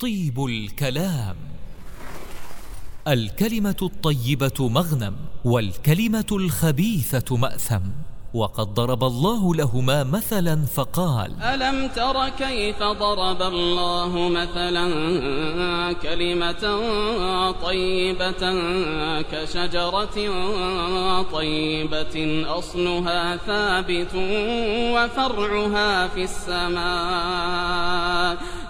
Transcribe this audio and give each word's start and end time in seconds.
طيب 0.00 0.44
الكلام. 0.44 1.36
الكلمة 3.08 3.76
الطيبة 3.82 4.68
مغنم 4.68 5.16
والكلمة 5.44 6.26
الخبيثة 6.32 7.36
مأثم 7.36 7.80
وقد 8.34 8.74
ضرب 8.74 9.04
الله 9.04 9.54
لهما 9.54 10.04
مثلا 10.04 10.66
فقال 10.66 11.42
ألم 11.42 11.88
تر 11.88 12.28
كيف 12.28 12.78
ضرب 12.82 13.42
الله 13.42 14.28
مثلا 14.28 14.88
كلمة 15.92 16.80
طيبة 17.62 18.54
كشجرة 19.22 20.18
طيبة 21.32 22.44
أصلها 22.58 23.36
ثابت 23.36 24.14
وفرعها 24.94 26.08
في 26.08 26.24
السماء؟ 26.24 27.78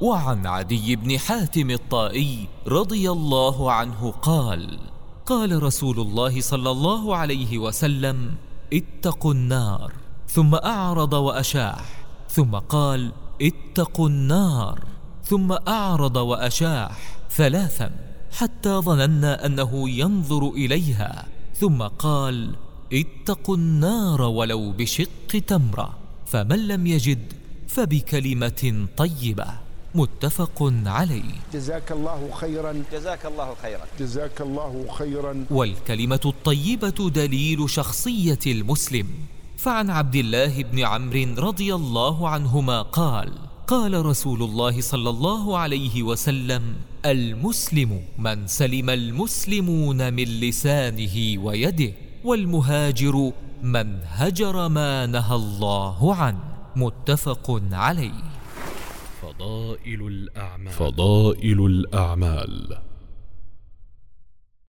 وعن 0.00 0.46
عدي 0.46 0.96
بن 0.96 1.18
حاتم 1.18 1.70
الطائي 1.70 2.48
رضي 2.66 3.10
الله 3.10 3.72
عنه 3.72 4.10
قال 4.10 4.78
قال 5.26 5.62
رسول 5.62 6.00
الله 6.00 6.40
صلى 6.40 6.70
الله 6.70 7.16
عليه 7.16 7.58
وسلم 7.58 8.34
اتقوا 8.72 9.34
النار 9.34 9.92
ثم 10.28 10.54
أعرض 10.54 11.12
وأشاح 11.12 12.06
ثم 12.30 12.54
قال 12.54 13.12
اتقوا 13.42 14.08
النار 14.08 14.84
ثم 15.24 15.52
أعرض 15.68 16.16
وأشاح 16.16 17.18
ثلاثا 17.30 17.90
حتى 18.32 18.78
ظننا 18.78 19.46
أنه 19.46 19.90
ينظر 19.90 20.50
إليها 20.50 21.26
ثم 21.54 21.82
قال 21.82 22.54
اتقوا 22.92 23.56
النار 23.56 24.22
ولو 24.22 24.72
بشق 24.72 25.42
تمرة 25.46 25.98
فمن 26.26 26.68
لم 26.68 26.86
يجد 26.86 27.32
فبكلمة 27.68 28.86
طيبة. 28.96 29.67
متفق 29.94 30.72
عليه. 30.86 31.32
جزاك 31.54 31.92
الله 31.92 32.30
خيرا. 32.32 32.82
جزاك 32.92 33.26
الله 33.26 33.54
خيرا. 33.62 33.86
جزاك 34.00 34.40
الله 34.40 34.86
خيرا. 34.98 35.44
والكلمة 35.50 36.20
الطيبة 36.24 37.10
دليل 37.10 37.70
شخصية 37.70 38.38
المسلم. 38.46 39.06
فعن 39.56 39.90
عبد 39.90 40.14
الله 40.14 40.62
بن 40.62 40.78
عمرو 40.80 41.48
رضي 41.48 41.74
الله 41.74 42.28
عنهما 42.28 42.82
قال 42.82 43.32
قال 43.66 44.06
رسول 44.06 44.42
الله 44.42 44.80
صلى 44.80 45.10
الله 45.10 45.58
عليه 45.58 46.02
وسلم 46.02 46.62
المسلم 47.06 48.02
من 48.18 48.46
سلم 48.46 48.90
المسلمون 48.90 50.12
من 50.12 50.24
لسانه 50.24 51.44
ويده 51.44 51.92
والمهاجر 52.24 53.32
من 53.62 53.98
هجر 54.04 54.68
ما 54.68 55.06
نهى 55.06 55.34
الله 55.34 56.14
عنه. 56.14 56.44
متفق 56.76 57.62
عليه. 57.72 58.37
فضائل 59.38 60.06
الأعمال. 60.06 60.72
فضائل 60.72 61.66
الأعمال. 61.66 62.87